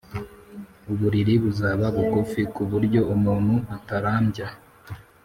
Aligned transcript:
Uburiri 0.91 1.33
buzaba 1.43 1.85
bugufi, 1.95 2.41
ku 2.53 2.61
buryo 2.71 3.01
umuntu 3.15 3.55
atarambya, 3.75 4.47